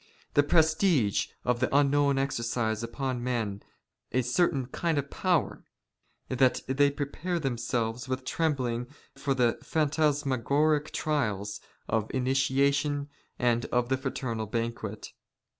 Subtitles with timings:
[0.33, 3.61] The prestige'' of the unknown exercises upon men
[4.11, 5.63] a certain kind of power,"
[6.27, 13.65] that they prepare themselves with trembling for the phantas" magoric trials of the initiation and
[13.67, 15.09] of the fraternal banquet.